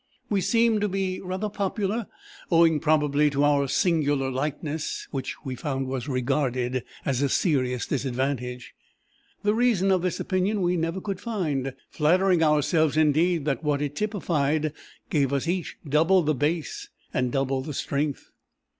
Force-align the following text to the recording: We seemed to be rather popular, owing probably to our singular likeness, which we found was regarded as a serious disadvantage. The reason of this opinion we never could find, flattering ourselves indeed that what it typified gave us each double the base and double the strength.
We 0.31 0.41
seemed 0.41 0.81
to 0.81 0.89
be 0.89 1.21
rather 1.21 1.47
popular, 1.47 2.07
owing 2.49 2.79
probably 2.79 3.29
to 3.29 3.43
our 3.43 3.67
singular 3.67 4.31
likeness, 4.31 5.07
which 5.11 5.35
we 5.45 5.53
found 5.53 5.85
was 5.85 6.07
regarded 6.07 6.83
as 7.05 7.21
a 7.21 7.29
serious 7.29 7.85
disadvantage. 7.85 8.73
The 9.43 9.53
reason 9.53 9.91
of 9.91 10.01
this 10.01 10.19
opinion 10.19 10.63
we 10.63 10.75
never 10.75 11.01
could 11.01 11.19
find, 11.21 11.75
flattering 11.91 12.41
ourselves 12.41 12.97
indeed 12.97 13.45
that 13.45 13.63
what 13.63 13.79
it 13.79 13.95
typified 13.95 14.73
gave 15.11 15.31
us 15.31 15.47
each 15.47 15.77
double 15.87 16.23
the 16.23 16.33
base 16.33 16.89
and 17.13 17.31
double 17.31 17.61
the 17.61 17.75
strength. 17.75 18.31